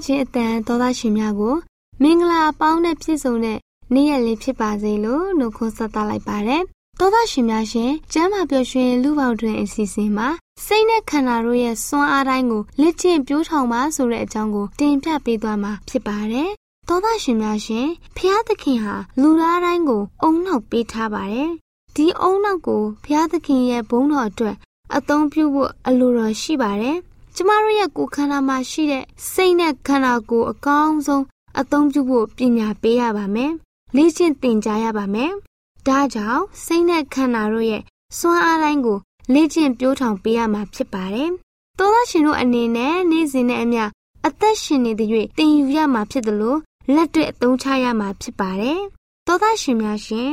[0.00, 1.56] င့်ခြင်းအတန်သောသားရှင်များကို
[2.02, 3.58] မင်္ဂလာအပေါင်းနဲ့ပြည့်စုံတဲ့
[3.94, 6.62] နေ့ရက်လေးဖြစ်ပါစေလို့နှုတ်ခွန်းဆက်သလိုက်ပါတယ်။
[6.98, 10.28] သောသားရှင်များရှင်ကျမ်းမာပျော်ရွှင်လူပေါတွင်အစီအစဉ်မှာ
[10.64, 16.50] စိတ်နဲ့ခန္ဓာတို့ရဲ့စွမ်းအားတိုင်းကိုလက်ကျင့်ပြိုးထောင်ပါဆိုတဲ့အကြောင်းကိုတင်ပြပေးသွားမှာဖြစ်ပါတယ်။
[16.88, 17.86] သောသားရှင်များရှင်
[18.16, 21.50] ဖျားသခင်ဟာလူသားတိုင်းကိုအုံနောက်ပေးထားပါတယ်။
[21.96, 24.56] ဒီအုံနောက်ကိုဖျားသခင်ရဲ့ဘုန်းတော်အတွက်
[24.96, 26.96] အသုံးပြုဖို့အလိုတော်ရှိပါတယ်။
[27.42, 31.24] ကျမတို့ရဲ့ကိုယ်ခန္ဓာမှာရှိတဲ့စိတ်နဲ့ခန္ဓာကိုယ်အကောင်းဆုံး
[31.60, 33.52] အသုံးပြုဖို့ပညာပေးရပါမယ်။
[33.96, 35.32] လေ့ကျင့်သင်ကြားရပါမယ်။
[35.86, 37.82] ဒါကြောင့်စိတ်နဲ့ခန္ဓာတို့ရဲ့
[38.18, 38.98] စွမ်းအားတိုင်းကို
[39.34, 41.30] လေ့ကျင့်ပြိုးထောင်ပေးရမှာဖြစ်ပါတယ်။
[41.78, 43.84] သောသားရှင်တို့အနေနဲ့နေ့စဉ်နဲ့အမျှ
[44.26, 45.08] အသက်ရှင်နေတဲ့၍
[45.38, 46.58] သင်ယူရမှာဖြစ်တယ်လို့
[46.94, 48.80] လက်တွေ့အသုံးချရမှာဖြစ်ပါတယ်။
[49.26, 50.30] သောသားရှင်များရှင်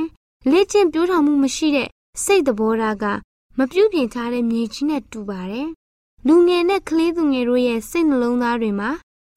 [0.52, 1.90] လေ့ကျင့်ပြိုးထောင်မှုမရှိတဲ့
[2.24, 3.06] စိတ်သဘောထားက
[3.58, 5.68] မပြုတ်ပြင်ထားတဲ့မြေကြီးနဲ့တူပါတယ်။
[6.28, 8.90] လူငယ်နဲ့ကလေးသူငယ်တို့ရဲ့စိတ်နှလုံးသားတွေမှာ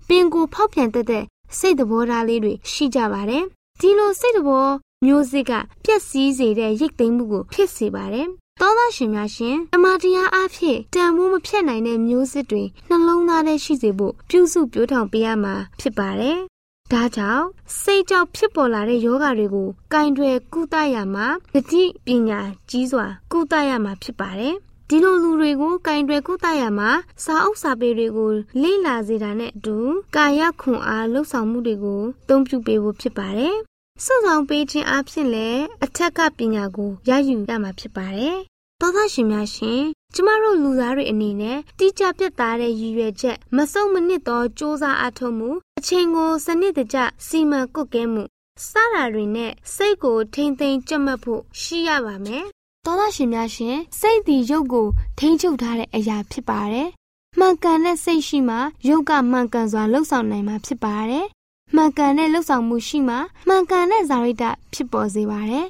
[0.08, 1.24] ပင်ကိုဖောက်ပြန်တတ်တဲ့
[1.58, 3.44] စိတ်သဘောထားလေးတွေရှိကြပါတယ်။
[3.80, 4.66] ဒီလိုစိတ်သဘော
[5.06, 5.52] မျိုးစစ်က
[5.84, 8.28] ပျက်စီးစေတဲ့ရိတ်သိမ်းမှုကိုဖြစ်စေပါတယ်
[8.60, 16.38] သောသားရှင်များရှင်အမတရားအဖြစ်တန်ဖိုးမဖြတ်နိုင်တဲ့မျိုးစစ်တွေနှလုံးသားထဲရှိစေဖို့ပြုစုပြောထောင်ပေးရမှာဖြစ်ပါတယ်။
[16.92, 17.44] ဒါကြောင့်
[17.80, 22.40] စိတ်ကြောင့်ဖြစ်ပေါ်လာတဲ့ယောဂတွေကိုကင်တွယ်ကုသရမှာတတိပညာ
[22.70, 24.56] ကြီးစွာကုသရမှာဖြစ်ပါတယ်။
[24.92, 26.90] ဒီလိုလူတွေကိုကင်တွယ်ကုသရမှာ
[27.24, 28.30] စာအုပ်စာပေတွေကို
[28.62, 29.76] လေ့လာစေတာနဲ့အတူ
[30.16, 33.56] ကာယခွန်အားလှုပ်ဆောင်မှုတွေကိုသုံးပြုပေးဖို့ဖြစ်ပါတယ်။
[34.04, 38.38] စွဆောင်ပေးခြင်းအဖြစ်လည်းအထက်ကပညာကိုရယူရမှာဖြစ်ပါတယ်
[38.80, 39.82] သောသားရှင်များရှင်
[40.14, 48.22] ကျမတို့လူသားတွေအနေနဲ့တိကျပြတ်သားတဲ့ရည်ရွယ်ချက်မစုံမနစ်သောစ조사အထောက်မှုအချိန်ကိုစနစ်တကျစီမံကုတ်ကဲမှု
[48.68, 52.46] စတာတွေနဲ့စိတ်ကိုထိမ့်သိမ်းကြက်မှတ်ဖို့ရှိရပါမယ်။
[52.84, 54.86] သောသားရှင်များရှင်စိတ်ဒီရုပ်ကို
[55.18, 56.88] ထိမ့်ချုပ်ထားတဲ့အရာဖြစ်ပါတယ်။
[57.38, 58.56] မှန်ကန်တဲ့စိတ်ရှိမှ
[58.88, 61.26] ရုပ်ကမှန်ကန်စွာလှုပ်ဆောင်နိုင်မှာဖြစ်ပါတယ်။
[61.74, 63.16] မှန်ကန်တဲ့လှုပ်ဆောင်မှုရှိမှ
[63.48, 65.66] မှန်ကန်တဲ့ဇာရိတဖြစ်ပေါ်စေပါတယ်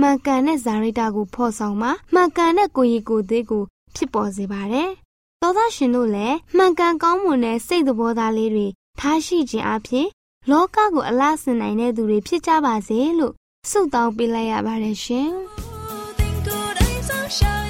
[0.00, 3.62] မှန်ကန်တဲ့ဇာရိတာကိုဖော်ဆောင်မှာမှန်ကန်တဲ့ကိုရီကိုသေးကို
[3.96, 4.90] ဖြစ်ပေါ်စေပါတယ်။
[5.40, 8.66] သောသားရှင်တို့လည်းမှန်ကန်ကောင်းမွန်တဲ့စိတ်သဘောထားလေးတွေ
[9.00, 10.06] ထားရှိခြင်းအပြင်
[10.50, 13.34] လောကကိုအလားဆင်နိုင်တဲ့သူတွေဖြစ်ကြပါစေလို့
[13.70, 15.32] ဆုတောင်းပေးလိုက်ရပါတယ်ရှင်။
[17.34, 17.63] show.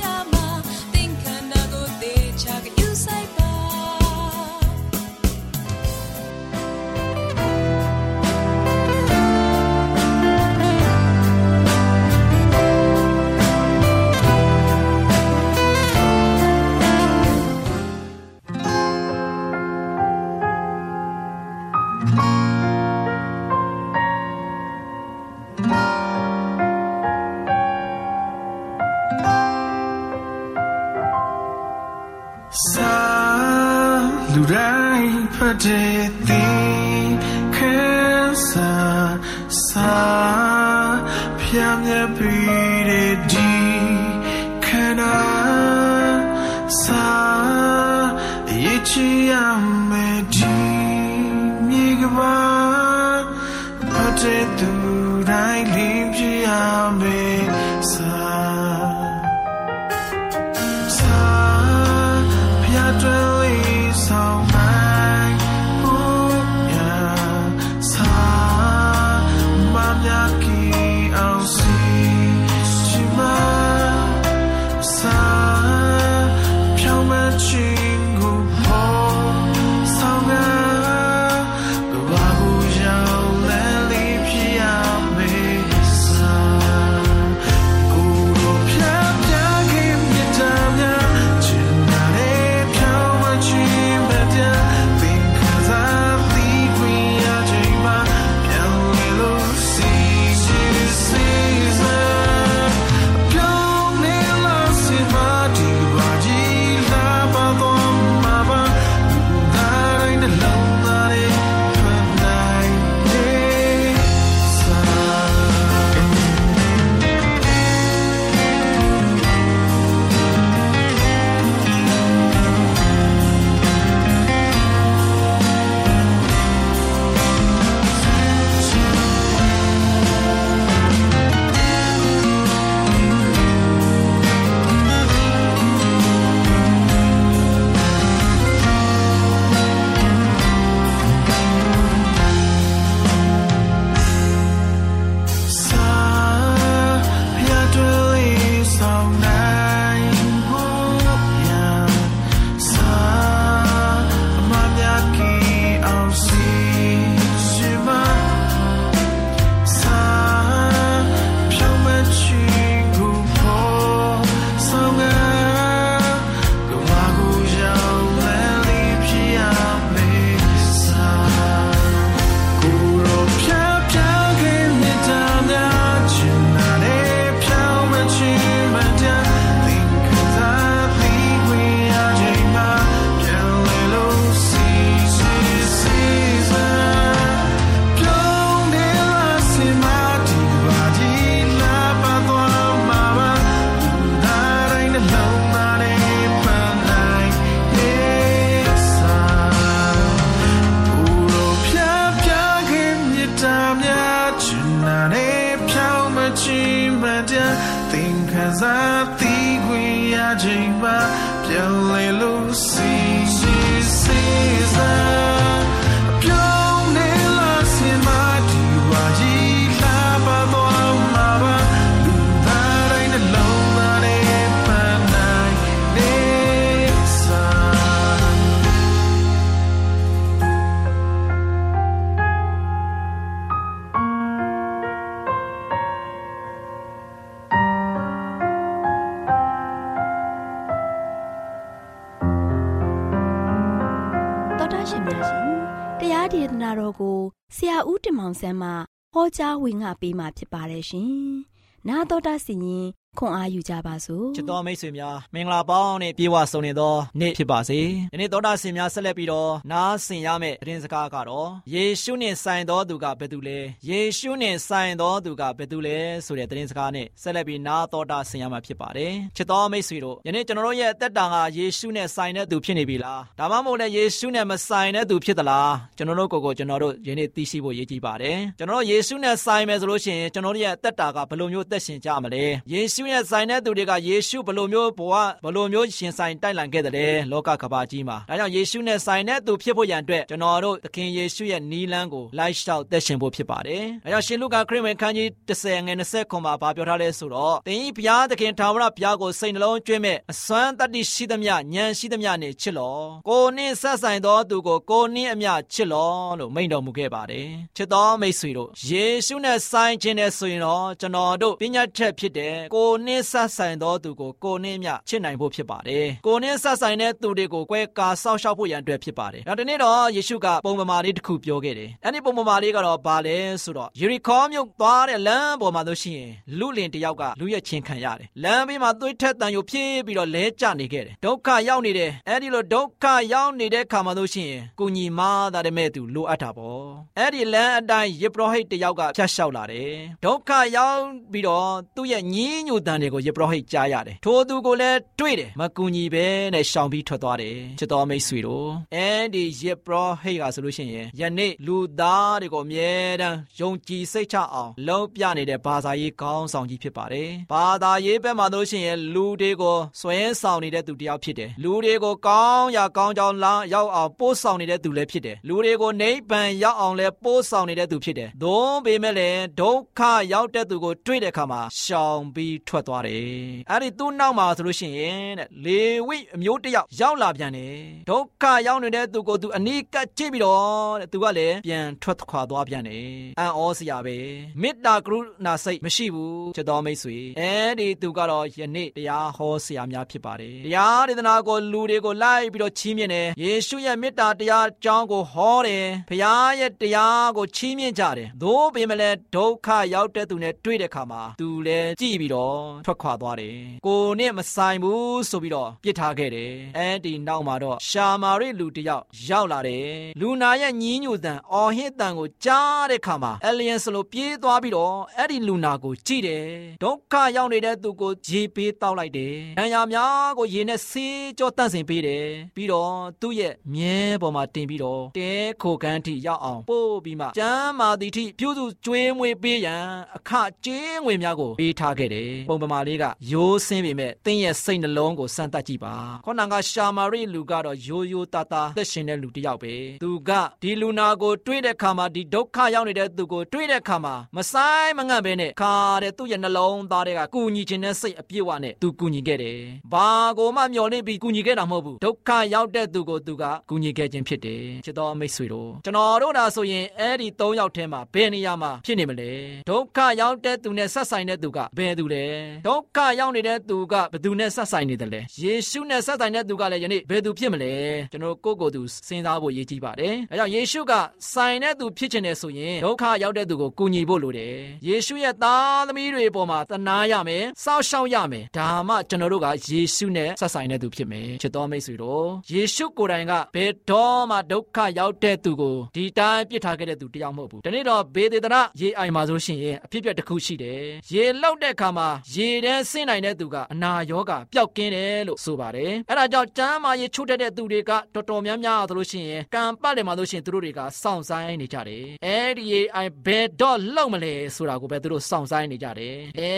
[247.90, 248.70] ဦးတင်မောင်ဆန်းမှ
[249.12, 251.14] ဟောကြားဝင်ငါပေးมาဖြစ်ပါတယ်ရှင်။
[251.88, 252.86] နာတော်တာစီရင်
[253.18, 257.80] ခွန်အားယူကြပါစို့ချစ်တော်မိတ်ဆွေများမင်္ဂလာပေါင်းနဲ့ပြေဝဆုံနေသောနေ့ဖြစ်ပါစေ
[258.12, 326.24] ဒီနေ့သောတာရှင်များဆက်လက်ပြီးတော့နားဆင်ရမယ့်သတင်းစကားကတော့ယေရှုနှင့်ဆိုင်သောသူကဘယ်သူလဲယေရှုနှင့်ဆိုင်သောသူကဘယ်သူလဲဆိုတဲ့သတင်းစကားနဲ့ဆက်လက်ပြီးနားတော်တာဆင်ရမှာဖြစ်ပါတယ်ချစ်တော်မိတ်ဆွေတို့ယနေ့ကျွန်တော်တို့ရဲ့အသက်တာကယေရှုနဲ့ဆိုင်တဲ့သူဖြစ်နေပြီလားဒါမှမဟုတ်လည်းယေရှုနဲ့မဆိုင်တဲ့သူဖြစ်သလားကျွန်တော်တို့ကိုယ်ကိုကျွန်တော်တို့ယနေ့သိရှိဖို့ရည်ကြည်ပါတယ်ကျွန်တော်တို့ယေရှုနဲ့ဆိုင်မယ်ဆိုလို့ရှိရင်ကျွန်တော်တို့ရဲ့အသက်တာကဘယ်လိုမျိုးသက်ရှင်ကြမလဲယေရှုရှုနဲ့ဆိုင်တဲ့သူတွေကယေရှုဘလိုမျိုးဘဝဘလိုမျိုးရှင်ဆိုင်တိုက်လံခဲ့တဲ့လောကကဘာကြီးမှာဒါကြောင့်ယေရှုနဲ့ဆိုင်တဲ့သူဖြစ်ဖို့ရန်အတွက်ကျွန်တော်တို့သခင်ယေရှုရဲ့နီးလန်းကိုလိုက်လျှောက်သက်ရှင်ဖို့ဖြစ်ပါတယ်။ဒါကြောင့်ရှင်လုကာခရစ်ဝင်ခန်းကြီး30ငွေ20ခွန်မှာဗာပြောထားလဲဆိုတော့သင်ဤဘုရားသခင်ထာဝရဘုရားကိုစိတ်နှလုံးကျွင်းမဲ့အစွမ်းတတ္တိရှိသမျှဉာဏ်ရှိသမျှနဲ့ချစ်လော။ကိုနှင်းဆက်ဆိုင်သောသူကိုကိုနှင်းအမျှချစ်လောလို့မိန့်တော်မူခဲ့ပါတယ်။ချစ်တော်မိတ်ဆွေတို့ယေရှုနဲ့ဆိုင်ခြင်းနဲ့ဆိုရင်တော့ကျွန်တော်တို့ပညာချက်ဖြစ်တဲ့ကိုနှင်းဆက်ဆိုင်သောသူကိုကိုနှင်းမြချစ်နိုင်ဖို့ဖြစ်ပါတယ်။ကိုနှင်းဆက်ဆိုင်တဲ့သူတွေကိုကွဲကာစောင့်ရှောက်ဖို့ရန်အတွက်ဖြစ်ပါတယ်။နောက်ဒီနေ့တော့ယေရှုကပုံပမာလေးတစ်ခုပြောခဲ့တယ်။အဲ့ဒီပုံပမာလေးကတော့ဘာလဲဆိုတော့ယေရီခေါမြို့သွားတဲ့လမ်းပေါ်မှာဆိုရှင်
[326.58, 336.86] လူလင်တယောက်ကလူရဲ့ချင်းခံရတယ်။လမ်းဘေးမှာသွေးထက်တန်ယိုဖြည့်ပြီးတော့လဲကျနေခဲ့တယ်။ဒုက္ခရောက်နေတယ်။အဲ့ဒီလိုဒုက္ခရောက်နေတဲ့ခါမှာဆိုရှင်ကိုညီမာတာတဲ့မဲ့သူလိုအပ်တာပေါ့။
[337.18, 339.92] အဲ့ဒီလမ်းအတိုင်းယေဘရဟိတ်တယောက်ကဖြတ်လျှောက်လာတယ်။
[340.24, 341.00] ဒုက္ခရောက်
[341.32, 370.00] ပြီးတော့သူ့ရဲ့ညီးညူတန်တွေကိုယေဘရဟိတ်ကြားရတယ်ထိုသူကိုလည်းတွေ့တယ်မကူညီပဲနဲ့ရှောင်ပြီးထွက်သွားတယ်ချစ်တော်မိတ်ဆွေတို့အဲဒီယေဘရဟိတ်ကဆိုလို့ရှိရင်ယနေ့လူသားတွေကိုအမြဲတမ်းယုံကြည်စိတ်ချအောင်လုံးပြနေတဲ့ဘာသာရေးကောင်းဆောင်ကြီးဖြစ်ပါတယ်ဘာသာရေးဘက်မှာလို့ရှိရင်လူတွေကိုစွဲဆောင်နေတဲ့သူတယောက်ဖြစ်တယ်လူတွေကိုကောင်းရာကောင်းကြောင်းလာရောက်အောင်ပို့ဆောင်နေတဲ့သူလည်းဖြစ်တယ်လူတွေကိုနိဗ္ဗာန်ရောက်အောင်လည်းပို့ဆောင်နေတဲ့သူဖြစ်တယ်။သို့ပေမဲ့လည်းဒုက္ခ
[370.32, 373.24] ရောက်တဲ့သူကိုတွေ့တဲ့အခါမှာရှောင်ပြီးထွက်သွားတယ်။
[373.70, 377.76] အဲ့ဒီသူ့နောက်မှာဆိုလို့ရှိရင်တဲ့လေဝိအမျိုးတယောက်ရောက်လာပြန်တယ်။
[378.10, 383.08] ဒုက္ခရောက်နေတဲ့သူကိုသူအနီးကပ်ကြည့်ပြီးတော့တဲ့သူကလည်းပြန်ထွက်ခွာသွားပြန်တယ်။
[383.40, 384.16] အံ့ဩစရာပဲ။
[384.62, 403.56] မေတ္တာကရုဏာစိတ်မရှိဘူးချစ်တော်မိတ်ဆွေ။အဲ့ဒီသူကတော့ယနေ့တရားဟောဆရာများဖြစ်ပါတယ်။တရားဒေသနာကိုလူတွေကိုလိုက်ပြီးတော့ချီးမြှင့်တယ်။ယေရှုရဲ့မေတ္တာတရားအကြောင်းကိုဟောတယ်။ဖခင်ရဲ့တရားကိုချီးမြှင့်ကြတယ်။သို့ပေမဲ့လည်းဒုက္ခရောက်တဲ့သူနဲ့တွေ့တဲ့အခါမှာသူလည်းကြည့်ပြီးတော့ထွက်ခွာသွားတယ်။
[403.86, 409.88] ကိုနဲ့မဆိုင်ဘူးဆိုပြီးတော့ပြစ်ထားခဲ့တယ်။အဲဒီနောက်မှာတော့ရှာမာရိလူတယောက်ရောက်လာတယ်။
[410.20, 416.44] လူနာရဲ့ညင်းညူတန်အော်ဟစ်တန်ကိုကြားတဲ့အခါမှာအလျန်စလိုပြေးသွားပြီးတော့အဲ့ဒီလူနာကိုကြည့်တယ်။
[416.82, 429.84] ဒုက္ခရောက်နေတဲ့သူကိုရေပေးတောက်လိုက်တယ်။ဒဏ်ရာများကိုရေနဲ့ဆေးကြောတန့်စင်ပေးတယ်။ပြီးတော့သူ့ရဲ့မြဲပေါ်မှာတင်ပြီးတော့တဲခိုကန်းထိရောက်အောင်ပို့ပြီးမှကျမ်းမာသည်ထိပြုစုကျွေးမွေးပေးရန်
[430.16, 430.30] အခ
[430.64, 440.30] ကျေးငွေများကိုပေးထားခဲ့တယ်။ပုံပမာလေးကရိုးစင်းပေမဲ့တင်းရဲ့စိတ်နှလုံးကိုစမ်းသပ်ကြည့်ပါ။ခေါနကရှာမာရိလူကတော့ရိုးရိုးသားသားသက်ရှင်တဲ့လူတစ်ယောက်ပဲ။သူက
[440.62, 449.58] ဒီလူနာကိုတွေးတဲ့အခါမှာဒီဒုက္ခရောက်နေတဲ့သူကိုတွေးတဲ့အခါမှာမဆိုင်မငန့်ပဲနဲ့ခါတဲ့သူ့ရဲ့နှလုံးသားတွေကကူညီခြင်းနဲ့စိတ်အပြည့်အဝနဲ့သူကူညီခဲ့တယ်။
[449.92, 450.08] ဘာ
[450.38, 459.30] ကိုမှမျှော်လင့်ပြီးကူညီခဲ့တာမဟုတ်ဘူး။ဒုက္ခရောက်တဲ့သူကိုသူကကူညီခဲ့ခြင်းဖြစ်တယ်။ချစ်တော်မိတ်ဆွေတို့ကျွန်တော်တို့ဒါဆိုရင်အဲ့ဒီ၃ယောက်ထဲမှာဘယ်နေရာမှာဖြစ်နေမလဲ
[459.70, 462.24] ဒုက္ခရောက်တဲ့သူနဲ့ဆက်ဆိုင်တဲ့သူကဘယ်သူလဲ
[462.66, 467.72] ဒုက္ခရောက်နေတဲ့သူကဘယ်သူနဲ့ဆက်ဆိုင်နေတယ်လဲယေရှုနဲ့ဆက်ဆိုင်တဲ့သူကလည်းယနေ့ဘယ်သူဖြစ်မလဲ
[468.12, 470.92] ကျွန်တော်ကိုယ့်ကိုယ်သူစဉ်းစားဖို့ရည်ကြီးပါတယ်အဲကြောင့်ယေရှုက
[471.32, 474.54] ဆိုင်တဲ့သူဖြစ်ချင်တယ်ဆိုရင်ဒုက္ခရောက်တဲ့သူကိုကူညီဖို့လိုတယ်
[474.86, 490.80] ယေရှုရဲ့သားသမီးတွေပေါ်မှာတနာရမယ်စောင့်ရှောက်ရမယ်ဒါမှကျွန်တော်တို့ကယေရှုနဲ့ဆက်ဆိုင်တဲ့သူဖြစ်မယ်ချစ်တော်မိတ်ဆွေတို့ယေရှုကိုယ်တိုင်ကဘယ်တော့မှဒုက္ခရောက်တဲ့သူကိုဒီတိုင်းပြစ်ထားခဲ့တဲ့သူတယောက်မဟုတ်ဘူးဒီနေ့တော့ဘေဒေသနာရေအိုင်မှာဆိုရှင်ရင်အဖြစ်ပြက်တစ်ခုရှိတယ်
[491.12, 506.52] ရေလောက်တဲ့အခါမှာရေထဲဆင်းနိုင်တဲ့သူကအနာရောဂါပျောက်ကင်းတယ်လို့ဆိုပါတယ်အဲ့ဒါကြောင့်ကျမ်းမာရေချို့တဲ့တဲ့သူတွေကတော်တော်များများဆိုလို့ရှိရင်ကံပတ်တယ်မှာလို့ရှိရင်သူတို့တွေကစောင့်ဆိုင်နေကြတယ်အဲ့ဒီရေအိုင်ဘယ်တော့လောက်မလဲဆိုတာကိုပဲသူတို့စောင့်ဆိုင်နေကြတယ်အဲ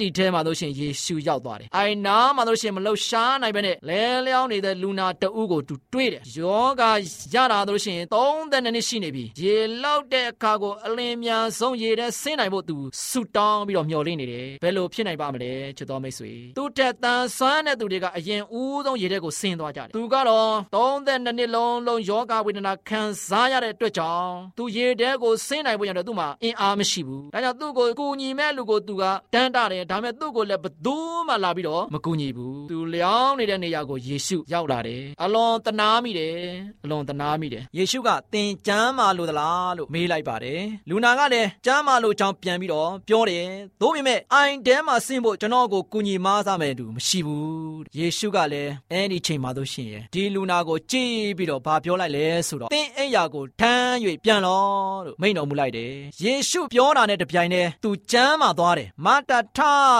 [0.00, 6.82] ဒီထဲမှာလို့ရှိရင်ယေရှုရောက်သွားတယ်အိုင်နာမှာလို့ရှိရင်မလှုပ်ရှားနိုင်ပဲနဲ့လဲလျောင်းနေတဲ့လူနာတအုပ်ကိုသူတွေ့တယ်ယောဂ
[7.34, 12.76] ရတာလို့ရှိရင်32နှစ်ရှိနေပြီရေလောက်တဲ့အခါကိုအလင်းမြန်ဆုံးရေထဲဆင်းနိုင်ဖို့သူ
[13.08, 30.96] ဆူတောင်းပြီးတော့မျှော်လင့်နေတယ်ဘယ်လိုဖြစ်နိုင်ပါမလဲချစ်တော်မိတ်ဆွေသူတက်တန်ဆွမ်းတဲ့သူတွေကအရင်ဦးဆုံးရေထဲကိုဆင်းသွားကြတယ်သူကတော့32နှစ်လုံးလုံးယောဂဝေဒနာခံစားရတဲ့အတွက်ကြောင့်သူရေထဲကိုဆင်းနိုင်ဖို့ရတော့သူ့မှာအင်အားမရှိဘူးဒါကြောင့်သူ့ကိုကူညီမဲ့လူကိုသူကတန်းတာတယ်ဒါပေမဲ့သူ့ကိုလည်းဘသူ
[31.28, 36.36] မှလာပြီးတော့မကူညီဘူးသူလျောင်းနေတဲ့နေရာကိုယေရှုရောက်လာတယ်အလွန်တနာမိတယ်
[36.84, 43.46] အလွန်တနာမိတယ်ယေရှုကသင်ကျမ်းမာလို့သလားလို့မေးလိုက်ပါတယ်လူနာကလည်းကျမ်းမာလို့အကြောင်းပြန်ပြီးတော့ပြောတယ်
[43.80, 53.90] သို့ပေမဲ့အိုင်တဲမှာဆင်းဖို့ကျွန်တော်ကိုကူညီမစားမယ်သူမရှိဘူးယေရှုကလည်းအဲ့ဒီချိန်မှာတို့ရှင်ရဲ့ဒီလူနာကိုကြည့်ပြီးတော့ဘာပြောလိုက်လဲဆိုတော့သင်အိယာကိုထမ်း၍
[54.24, 54.64] ပြန်လော
[55.06, 59.58] လို့မိန့်တော်မူလိုက်တယ်ယေရှုပြောတာနဲ့တပြိုင်တည်းသူကျမ်းမာသွားတယ်မာတာထ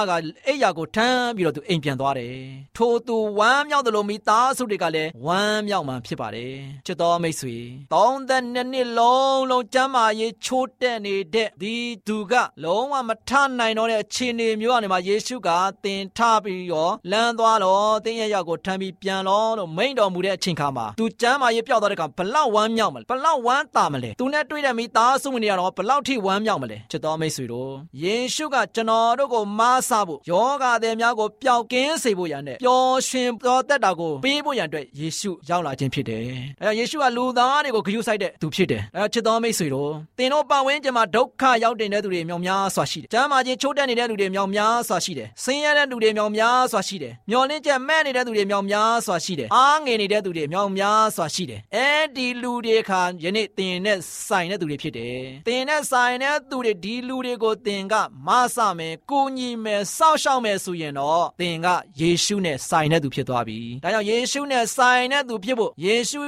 [0.09, 0.11] က
[0.47, 2.35] အိယာကိုထမ်းပြီးတော့သူအိမ်ပြန်သွားတယ်
[2.77, 6.55] ထိုသူဝမ်းမြောက်တယ်လို့မိသားစုတွေကလည်းဝမ်းမြောက်မှဖြစ်ပါတယ်
[6.87, 7.57] ချစ်တော်မိတ်ဆွေ
[7.93, 11.75] တောင်းတဲ့နှစ်လုံးလုံးကျမ်းမာရေးချိုးတက်နေတဲ့ဒီ
[12.07, 15.49] သူကလုံးဝမထနိုင်တော့တဲ့အခြေအနေမျိုးကနေမှယေရှုက
[15.85, 27.71] သင်ထပြီးရောလမ်းသွားတော့သင်ရဲ့ရောက်ကိုထမ်းပြီးပြန်လို့လို့မိန့်တော်မူတဲ့အချိန်ခါမှာသူကျမ်းမာရေးပျောက်သွားတဲ့အခါဘလောက်ဝမ်းမြောက်မလဲဘလောက်ဝမ်းသာမလဲသူနဲ့တွေ့တဲ့မိသားစုဝင်တွေကတော့ဘလောက်ထိဝမ်းမြောက်မလဲချစ်တော်မိတ်ဆွေတို့
[28.03, 36.23] ယေရှုကကျွန်တော်တို့ကိုမားဆဖို့ယောဂသည်များကိုပျောက်ကင်းစေဖို့ရန်နဲ့ပျော်ရွှင်ပျော်သက်တာကိုပေးဖို့ရန်အတွက်ယေရှုရောက်လာခြင်းဖြစ်တယ်
[36.63, 57.95] အဲယေရှုကလူသားတွေကိုဂရုစိုက်တဲ့သူဖြစ်တယ်အဲချစ်တော်မိတ်ဆွေတို့သင်တို့ပတ်ဝန်းကျင်မှာဒုက္ခရောက်တဲ့သူတွေမြောက်များစွာရှိတယ်ကျမ်းမာခြင်းချိုးတက်နေတဲ့သူတွေမြောက်များစွာရှိတယ်ဆင်းရဲတဲ့သူတွေမြောက်များစွာရှိတယ်မျောလင့်ချက်မဲ့နေတဲ့သူတွေမြောက်များစွာရှိတယ်အားငယ်နေတဲ့သူတွေမြောက်များစွာရှိတယ်အဲဒီလူတွေခါယနေ့သင်နဲ့ဆိုင်တဲ့သူတွေဖြစ်တယ်သင်နဲ့ဆိုင်တဲ့သူတွေဒီလူတွေကိုသင်က
[58.27, 61.67] မဆမယ်ကိုညီမယ်စောင့်ရှောက်မယ်ဆိုရင်တော့သင်က
[62.01, 66.21] ယေရှုနဲ့ဆိုင်တဲ့သူဖြစ်သွားပြီဒါကြောင့်ယေရှုနဲ့ဆိုင်တဲ့သူဖြစ်ဖို့ယေရှု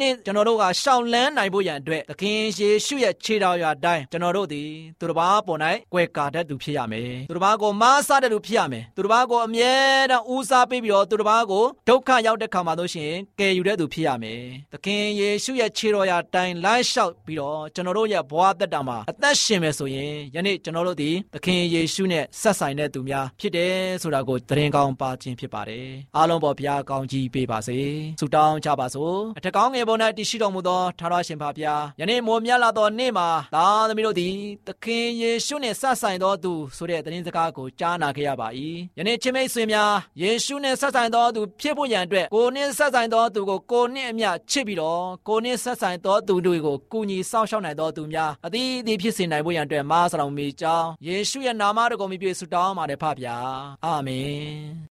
[0.00, 4.68] နဲ့ကျွန်တော်တို့ကရှောင်လန်းနိုင်ဖို့ရန်အတွက်သခင်ယေရှုရဲ့ခြေတော်ရာတိုင်းကျွန်တော်တို့သည်
[5.00, 5.60] သူတစ်ပါးပေါ်၌
[5.92, 9.72] ကွယ်ကာတတ်သူဖြစ်ရမယ်သူတစ်ပါးကိုမမားစားတဲ့လူဖြစ်ရမယ်သူတစ်ပါးကိုအမြဲ
[10.10, 27.78] တမ်းဦးစားပေးပြီးတော့သူတစ်ပါးကိုဒုက္ခရောက်တဲ့ခါမှာလို့ရှိရင်ကယ်ယူတဲ့သူဖြစ်ရမယ်သခင်ယေရှုရဲ့ခြေတော်ရာတိုင်လိုက်လျှောက်ပြီးတော့ကျွန်တော်တို့ရဲ့ဘဝသက်တာမှာအသက်ရှင်မယ်ဆိုရင်ယနေ့ကျွန်တော်တို့ဒီသခင်ယေရှုနဲ့ဆက်ဆိုင်တဲ့သူများဖြစ်တယ်ဆိုတာကိုသတင်းကောင်းပါခြင်းဖြစ်ပါတယ်အားလုံးပေါ်ဘုရားကောင်းကြီးပေးပါစေ
[28.20, 34.34] ဆုတောင်းကြပါစို့အထက်ကောင်းငယ်ပေါ်၌တည်ရှိတော်မူသောထာဝရရှင်ဖဖျားယနေ့မိုးမြတ်လာသောနေ့မှာသားသမီးတို့သည်
[34.66, 38.48] သခင်ယေရှုနှင့်ဆက်ဆိုင်သောသူဆိုတဲ့သတင်းစကားကိုကြားနာခဲ့ရပါ၏
[38.98, 39.92] ယနေ့ချင်းမိတ်ဆွေများ
[40.22, 53.36] ယေရှုနှင့်ဆက်ဆိုင်သောသူဖြစ်ဖို့ရန်အတွက်ကိုနှင့်ဆက်ဆိုင်သောသူကိုကိုနှင့်အမျှချစ်ပြီးတော့ကိုနှင့်ဆက်ဆိုင်သောသူတွေကိုကူညီစောင့်ရှောက်နိုင်သောသူများအသီးသီးဖြစ်စေနိုင်ဖို့ရန်အတွက်မားဆောင်မိကြောင်းယေရှုရဲ့နာမတော်ကိုမြည်ပြဆုတောင်းပါတယ်ဖဗျာ
[53.84, 54.93] အာမင်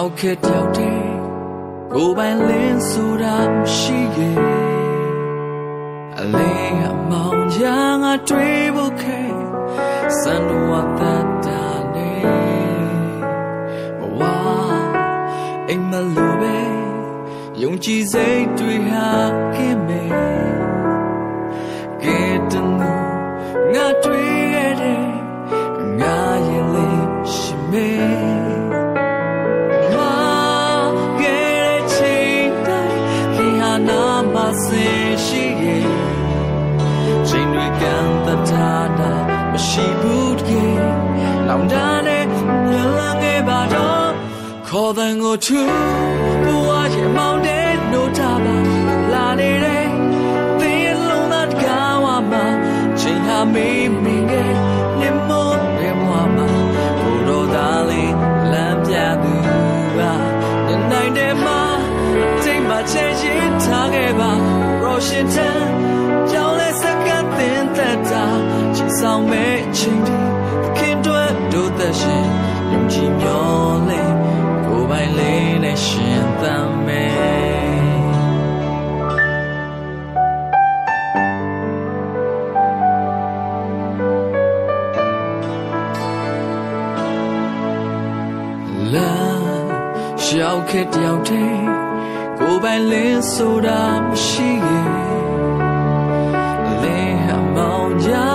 [0.00, 1.10] ရောက်ခဲ့တယောက်တည်း
[1.94, 4.38] ကိုပိုင်လင်းဆိုတာမရှိရဲ့
[6.18, 9.20] အလေးအမောင်ချာငါတွေ့ဖို့ခဲ
[10.20, 10.90] စံတော်ဝတ်
[11.46, 11.64] တာ
[11.94, 12.12] နေ
[13.98, 14.20] ဘဝ
[15.68, 16.56] အိမ်မလိုပဲ
[17.62, 19.08] ယုံကြည်စိတ်တွေဟာ
[19.54, 20.02] ခင်မေ
[22.02, 22.92] ကဲတနူ
[23.74, 24.27] ငါတွေ့ခဲ့တဲ့
[41.58, 42.24] င်တန်းနဲ့
[42.70, 44.08] ညလန်းခဲ့ပါတော့
[44.68, 45.60] ခေါ်တဲ့ကိုချူ
[46.44, 48.56] ဘဝရဲ့မောင်တဲ့နိုးတာပါ
[49.12, 49.86] လာနေတဲ့
[50.58, 52.44] သင်ရဲ့လုံးသားကားဝမှာ
[53.00, 54.52] ချိန်ဟာမေးမင်းရဲ့
[55.00, 56.48] နေမို့ရဲ့ဘဝမှာ
[57.00, 58.14] ကိုတော်သားလေး
[58.52, 59.32] လမ်းပြသူ
[59.96, 60.12] ပါ
[60.90, 61.60] နိုင်တဲ့မှာ
[62.42, 64.30] ချိန်မှာချိန်ရင်ထားခဲ့ပါ
[64.82, 65.60] ရောရှင်တန်
[66.30, 68.24] ကြောင်းလဲစကတ်တင်သက်တာ
[68.76, 69.57] ချစ်ဆောင်မဲ့ချိန်ဒီခင်တွဲ
[71.88, 72.26] တို့သက်ရှင်
[72.72, 73.48] ယုံကြည်မျော
[73.88, 74.02] လဲ
[74.64, 77.10] ကိုယ်ပိုင်လေးနဲ့ရှင်သမ်းမဲ့
[88.94, 89.12] လာ
[90.24, 91.66] ရှောက်ခဲ့တယောက်တည်း
[92.38, 94.88] ကိုယ်ပိုင်လင်းဆိုတာမရှိရဲ့
[96.82, 98.27] လင်းဟမောင်ကြငါတွေ့ဖို့ခဲ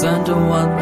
[0.00, 0.76] စံတော်ဝတ်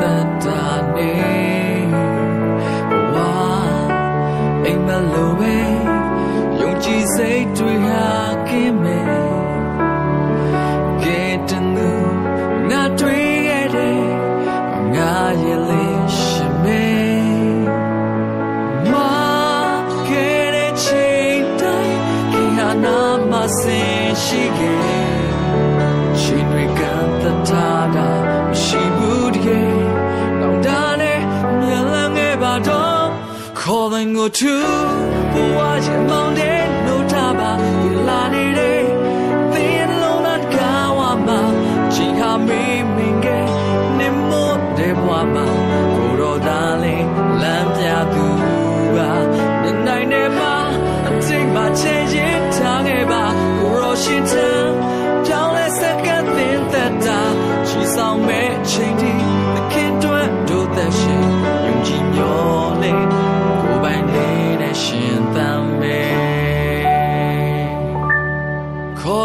[34.25, 36.54] ခေါ်တဲ့ကိုသူဘဝရဲ့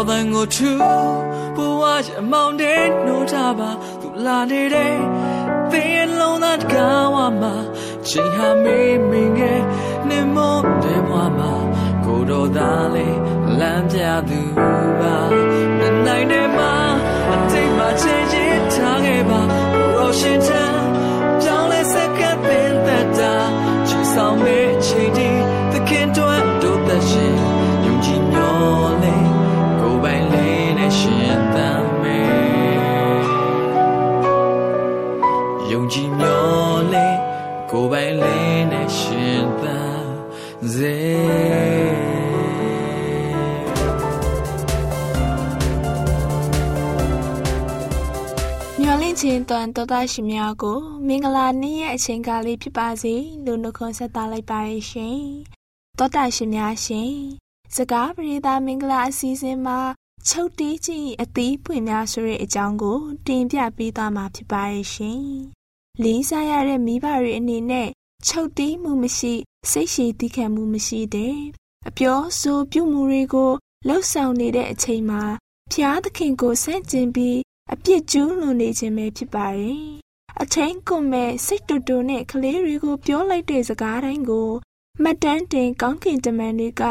[0.00, 0.70] ခေါ်တဲ့ကိုသူ
[1.56, 4.94] ဘဝရဲ့မောင်တဲ့နှိုးထားပါသူလာနေတဲ့
[5.70, 7.54] သင်လုံးသားကားဝမှာ
[8.08, 9.62] ချိန်ဟာမေးမင်းငယ်
[10.08, 11.52] နေမို့တဲ့ဘဝမှာ
[12.04, 13.18] ကိုတော်သားလေး
[13.60, 14.40] လမ်းပြသူ
[15.00, 15.16] ပါ
[16.06, 16.72] နိုင်နေမှာ
[17.32, 19.40] အတိတ်မှာချိန်ရင်ထားခဲ့ပါ
[19.94, 20.76] ရောရှင်တန်
[21.42, 23.34] ကြောင်းလဲစကပ်ပင်သက်တာ
[23.86, 24.79] ချီဆောင်မဲ့
[38.22, 40.12] လေးနဲ့ရှင်သမ်း
[40.74, 40.96] စေ
[49.02, 55.20] လင့်ချင်းတွန်တော်သားရှင်များကို မင်္ဂလာနေ့ရဲ့အချိန်ကားလေးဖြစ်ပါစေလို့နှုတ်ခွန်းဆက်သလိုက်ပါရရှင်
[55.98, 57.12] တော်တာရှင်များရှင်
[57.74, 59.78] စကားပရိသတ်မင်္ဂလာအစီအစဉ်မှာ
[60.28, 65.22] ချုပ်တီးကြီးအသီးပွင့်များဆိုတဲ့အကြောင်းကို တင်ပြပေးသွားမှာဖြစ်ပါရရှင်
[66.02, 67.88] လေးစားရတဲ့မိဘတွေအနေနဲ့
[68.26, 69.34] ချုပ်တီးမှုမရှိ
[69.70, 71.36] စိတ်ရှည်တည်ခံမှုမရှိတဲ့
[71.88, 73.52] အပြောဆိုပြုမှုတွေကို
[73.86, 75.22] လှုပ်ဆောင်နေတဲ့အချိန်မှာ
[75.72, 77.38] ဖျားသခင်ကိုဆန့်ကျင်ပြီး
[77.72, 79.82] အပြစ်ကျူးလွန်နေခြင်းပဲဖြစ်ပါတယ်။
[80.42, 84.50] အချိန်ကုန်မဲ့စိတ်တူတူနဲ့ကလေးတွေကိုပြောလိုက်တဲ့စကားတိုင်းကို
[85.02, 86.82] မှတ်တမ်းတင်ကောင်းကင်တမန်တွေက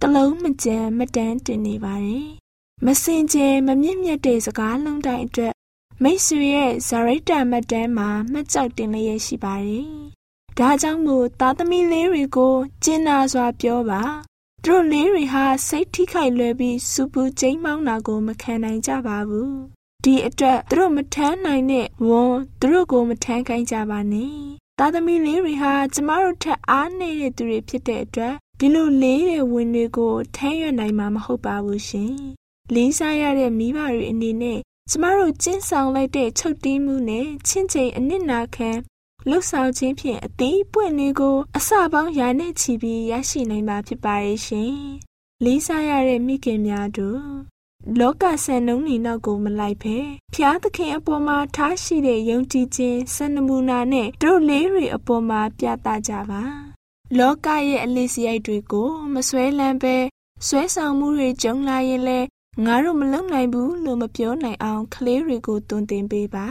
[0.00, 2.28] တလုံးမကြမ်းမတမ်းတင်နေပါတယ်။
[2.86, 5.54] မစင်ကြယ်မမြင့်မြတ်တဲ့စကားလုံးတိုင်းအတွက်
[6.02, 9.90] မိတ်ဆွေရဲ့ဇာရိတမှတ်တမ်းမှာမှတ်ကြောက်တင်လျက်ရှိပါတယ်။
[10.60, 14.02] ဒါကြောင့်မို့သားသမီးလေးတွေကိုကျင်နာစွာပြောပါ
[14.64, 19.56] သူတို့လေးတွေဟာစိတ်ထိခိုက်လွယ်ပြီးစူပူကျိမ်းမောင်းတာကိုမခံနိုင်ကြပါဘူး
[20.04, 24.32] ဒီအတွက်သူတို့မထမ်းနိုင်တဲ့ဝန်သူတို့ကိုမထမ်းခိုင်းကြပါနဲ့
[24.78, 32.12] သားသမီးလေးတွေဟာကျမတို့ထက်အားနေတဲ့သူတွေဖြစ်တဲ့အတွက်ဒီလိုလေးတဲ့ဝင်တွေကိုထမ်းရွက်နိုင်မှာမဟုတ်ပါဘူးရှင်
[32.74, 34.58] လေးစားရတဲ့မိဘတွေအနေနဲ့
[34.90, 38.70] ကျမတို့ကျင့်ဆောင်လိုက်တဲ့ချုပ်တီးမှုနဲ့ချင်းချင်းအနစ်နာခံ
[39.28, 44.74] လှုပ်ဆောင်ခြင်းဖြင့်အသေးပွင့်လေးကို အစပေါင်းရာနဲ့ချီပြီးရရှိနိုင်မှာဖြစ်ပါရဲ့ရှင်
[45.44, 47.22] လေးစားရတဲ့မိခင်များတို့
[48.00, 49.96] လောကဆန်နှုံးနေနောက်ကိုမလိုက်ဖဲ
[50.34, 56.42] ဖျားသခင်အပေါ်မှာထားရှိတဲ့ယုံကြည်ခြင်းစံနမူနာနဲ့တို့လေးတွေအပေါ်မှာပြသကြပါ
[57.18, 59.96] လောကရဲ့အလေးစရိုက်တွေကိုမဆွဲလန်းပဲ
[60.46, 62.18] ဆွဲဆောင်မှုတွေကြုံလာရင်လဲ
[62.64, 66.48] ငါတို့မလုံနိုင်ဘူးလို့မပြောနိုင်အောင်ကလေးတွေကိုတွင်တင်ပေးပါ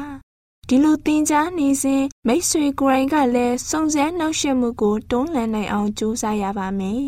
[0.69, 7.07] ဒီလိုသင်ကြားနေစဉ်မိတ်ဆွေကိုယ်တိုင်ကလည်းစုံစမ်းနှောက်ယှက်မှုကိုတွန်းလှန်နိုင်အောင်ကြိုးစားရပါမယ်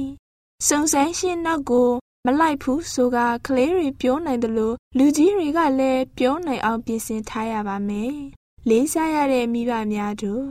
[0.68, 1.90] စုံစမ်းရှင်းနောက်ကို
[2.26, 8.14] မလိုက်ဘူးဆိုကကလေးတွေပြောနိုင်တယ်လို့လူကြီးတွေကလည်းပြောနိုင်အောင်ပြင်ဆင်ထားရပါမယ်။
[8.70, 10.46] လေးစားရတဲ့မိဘများတို့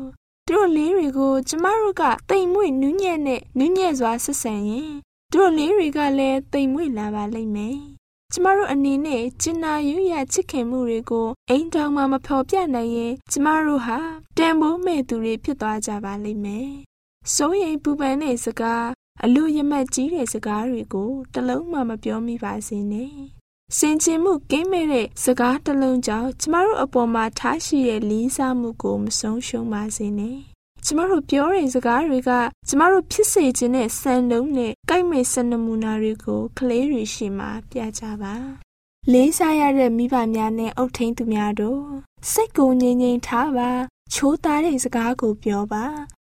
[0.47, 4.91] သူတို့လေးတွေကိုကျမတို့ကတိမ်မွေ့နူးညံ့နဲ့နူးညံ့စွာဆက်ဆံရင်
[5.33, 7.79] သူတို့လေးတွေကလည်းတိမ်မွေ့လာပါလိမ့်မယ်။
[8.39, 13.99] ကျမတို့အနေနဲ့ကျင်နာယူရချစ်ခင်မှုတွေကိုအိမ်တောင်မှမဖော်ပြနိုင်ရင်ကျမတို့ဟာ
[14.39, 16.71] တန်ဖိုးမဲ့သူတွေဖြစ်သွားကြပါလိမ့်မယ်။
[17.35, 18.87] စိုးရိမ်ပူပန်တဲ့စကား
[19.25, 23.13] အလိုရမတ်ကြီးတဲ့စကားတွေကိုတလုံးမှမပြောမိပါစေနဲ့။
[23.79, 30.39] စင်ချင်မှုကင်းမဲ့တဲ့စကားတလုံးကြောင့်ကျမတို့အပေါ်မှာထားရှိတဲ့လေးစားမှုကိုမဆုံးရှုံးပါစေနဲ့။
[30.89, 32.31] ကျမတို့ပြောတဲ့စကားတွေက
[32.69, 38.35] ကျမတို့ဖြစ်စေခြင်းတဲ့စံနှုန်းနဲ့ကိုက်မဲ့စနမူနာတွေကိုကလေးတွေရှိမှပြကြပါ။
[39.13, 41.83] လေးစားရတဲ့မိဘများနဲ့အုပ်ထိန်သူများတို့
[42.31, 43.71] စိတ်ကိုငြိမ်ငြိမ်ထားပါ
[44.15, 45.85] ချိုးသားတဲ့စကားကိုပြောပါ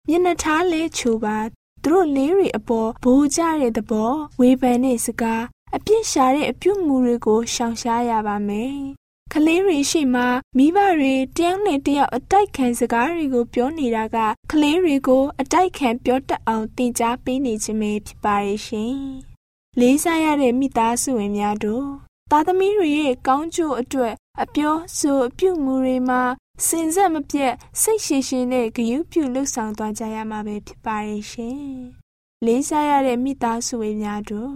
[0.07, 1.37] မျက်နှာထားလဲချိုပါ
[1.83, 5.43] သူတို့လေးတွေအပေါ်ဘိုးကြတဲ့သဘောဝေဖန်တဲ့စကား
[5.75, 8.75] အပြစ်ရှာတဲ့အပြုမှုတွေကိုရှောင်ရှားရပါမယ်။
[9.33, 10.21] ကလေးတွေရှိမှ
[10.57, 14.17] မိဘတွေတယောက်နဲ့တယောက်အတိုက်ခံစကားတွေကိုပြောနေတာက
[14.51, 18.95] ကလေးတွေကိုအတိုက်ခံပြောတတ်အောင်သင်ကြားပေးနေခြင်းပဲဖြစ်ပါရဲ့ရှင်။
[19.79, 21.87] လေးစားရတဲ့မိသားစုဝင်များတို့
[22.31, 26.21] သားသမီးတွေရဲ့ကောင်းကျိုးအတွက်အပြောဆိုအပြုမှုတွေမှာ
[26.67, 31.61] စင်ဆက်မပြတ်စိတ်ရှည်ရှည်နဲ့ဂရုပြုလှုပ်ဆောင်သွားကြရမှာပဲဖြစ်ပါရဲ့ရှင်။
[32.45, 34.53] လေးစားရတဲ့မိသားစုဝင်များတို့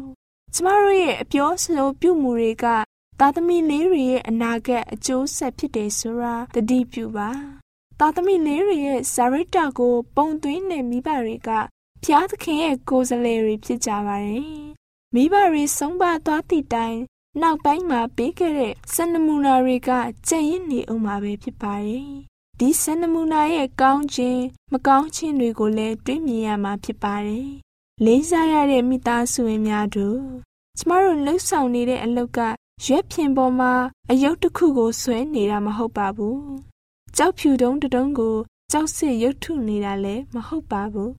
[0.53, 2.65] ကျမတို့ရဲ့အပြောဆိုပြုမှုတွေက
[3.19, 7.29] သားသမီးလေးတွေရဲ့အနာဂတ်အကျိုးဆက်ဖြစ်တယ်ဆိုတာတတိပြုပါ။
[7.99, 11.49] သားသမီးလေးတွေရဲ့ဇာရိတကို ပုံသွင်းတဲ့မိဘတွေက
[12.03, 14.47] ဖျားသခင်ရဲ့ကိုယ်စားလှယ်တွေဖြစ်ကြပါတယ်။
[15.15, 16.97] မိဘတွေဆုံးပါသွားသည့်တိုင်
[17.41, 19.91] နောက်ပိုင်းမှာပေးခဲ့တဲ့စံနမူနာတွေက
[20.27, 22.07] ကြံ့ရင်နေအောင်မှာပဲဖြစ်ပါတယ်။
[22.59, 24.41] ဒီစံနမူနာရဲ့ကောင်းခြင်း
[24.73, 27.47] မကောင်းခြင်းတွေကိုလည်းတွေးမြင်ရမှာဖြစ်ပါတယ်။
[28.05, 30.19] လေးစားရတဲ့မိသားစုဝင်များတို့
[30.77, 32.39] ကျမတို့လှုပ်ဆောင်နေတဲ့အလုပ်က
[32.83, 33.73] ရွက်ဖြင်ပေါ်မှာ
[34.11, 36.37] အယုတ်တစ်ခုကိုဆွဲနေတာမဟုတ်ပါဘူး။
[37.17, 38.35] ကြောက်ဖြူတုံးတုံးကို
[38.71, 41.11] ကြောက်စစ်ရုပ်ထုနေတာလည်းမဟုတ်ပါဘူး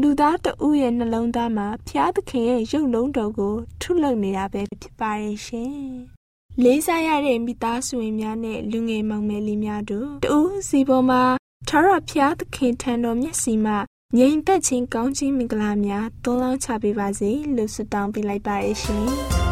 [0.00, 5.74] လူသားတဦးရဲ့နှလုံးသားမှာဖျားသခင်ရဲ့ရုပ်လုံးတော်ကိုထုလုပ်နေတာပဲဖြစ်ပါရဲ့ရှင်။
[6.62, 10.38] လေးစားရတဲ့မိသားစုဝင်များနဲ့လူငယ်မောင်မယ်လေးများတို့တူ
[10.68, 11.22] စီပေါ်မှာ
[11.68, 13.78] ထာဝရဖျားသခင်ထံတော်မျက်စီမှာ
[14.18, 19.06] ငြိမ်သက်ခြင်းကောင်းခြင်းမင်္ဂလာများသုံးလောင်းချပေးပါစေလို့ဆုတောင်းပေးလိုက်ပါရဲ့ရှင်။